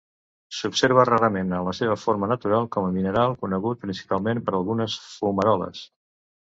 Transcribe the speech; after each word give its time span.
S'observa 0.59 1.03
rarament 1.09 1.53
en 1.57 1.67
la 1.67 1.75
seva 1.81 1.99
forma 2.05 2.31
natural 2.33 2.67
com 2.77 2.89
a 2.89 2.91
mineral, 2.99 3.37
conegut 3.45 3.85
principalment 3.87 4.43
per 4.49 4.59
algunes 4.63 4.99
fumaroles. 5.15 5.89